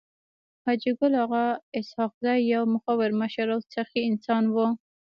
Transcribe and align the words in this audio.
حاجي 0.65 0.91
ګل 0.97 1.13
اغا 1.23 1.45
اسحق 1.79 2.13
زی 2.23 2.39
يو 2.53 2.63
مخور 2.73 3.09
مشر 3.21 3.47
او 3.55 3.59
سخي 3.73 4.01
انسان 4.11 4.43
وو. 4.53 4.67